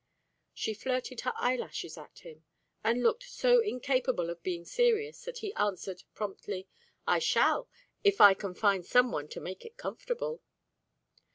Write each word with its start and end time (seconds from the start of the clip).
She 0.55 0.73
flirted 0.73 1.21
her 1.21 1.33
eyelashes 1.35 1.95
at 1.95 2.17
him, 2.25 2.43
and 2.83 3.03
looked 3.03 3.21
so 3.29 3.59
incapable 3.61 4.31
of 4.31 4.41
being 4.41 4.65
serious 4.65 5.23
that 5.25 5.37
he 5.45 5.53
answered, 5.53 6.01
promptly, 6.15 6.67
"I 7.05 7.19
shall, 7.19 7.69
if 8.03 8.19
I 8.19 8.33
can 8.33 8.55
find 8.55 8.83
some 8.83 9.11
one 9.11 9.27
to 9.27 9.39
make 9.39 9.63
it 9.63 9.77
comfortable." 9.77 10.41